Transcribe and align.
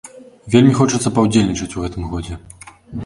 Вельмі 0.53 0.71
хочацца 0.79 1.13
паўдзельнічаць 1.19 1.71
у 1.75 1.85
гэтым 1.85 2.09
годзе. 2.15 2.39